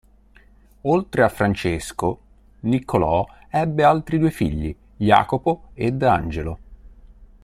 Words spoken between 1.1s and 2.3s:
a Francesco,